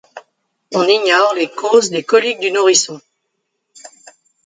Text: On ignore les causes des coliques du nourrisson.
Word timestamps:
On 0.73 0.81
ignore 0.87 1.35
les 1.35 1.47
causes 1.47 1.91
des 1.91 2.01
coliques 2.01 2.39
du 2.39 2.49
nourrisson. 2.51 2.99